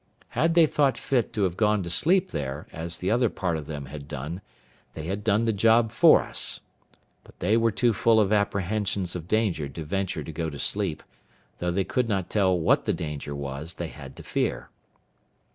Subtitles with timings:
[0.29, 3.67] Had they thought fit to have gone to sleep there, as the other part of
[3.67, 4.41] them had done,
[4.95, 6.59] they had done the job for us;
[7.23, 11.03] but they were too full of apprehensions of danger to venture to go to sleep,
[11.59, 14.71] though they could not tell what the danger was they had to fear.